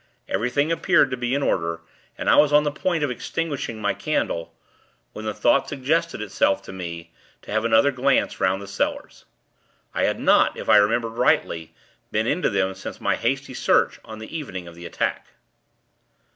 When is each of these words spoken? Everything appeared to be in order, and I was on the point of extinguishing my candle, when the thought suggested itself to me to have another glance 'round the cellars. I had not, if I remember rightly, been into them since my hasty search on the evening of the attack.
Everything 0.27 0.71
appeared 0.71 1.11
to 1.11 1.15
be 1.17 1.35
in 1.35 1.43
order, 1.43 1.79
and 2.17 2.27
I 2.27 2.35
was 2.35 2.51
on 2.51 2.63
the 2.63 2.71
point 2.71 3.03
of 3.03 3.11
extinguishing 3.11 3.79
my 3.79 3.93
candle, 3.93 4.51
when 5.13 5.25
the 5.25 5.33
thought 5.35 5.69
suggested 5.69 6.23
itself 6.23 6.63
to 6.63 6.73
me 6.73 7.11
to 7.43 7.51
have 7.51 7.63
another 7.65 7.91
glance 7.91 8.39
'round 8.39 8.63
the 8.63 8.67
cellars. 8.67 9.25
I 9.93 10.05
had 10.05 10.19
not, 10.19 10.57
if 10.57 10.67
I 10.69 10.77
remember 10.77 11.07
rightly, 11.07 11.75
been 12.11 12.25
into 12.25 12.49
them 12.49 12.73
since 12.73 12.99
my 12.99 13.15
hasty 13.15 13.53
search 13.53 13.99
on 14.03 14.17
the 14.17 14.35
evening 14.35 14.67
of 14.67 14.73
the 14.73 14.87
attack. 14.87 15.27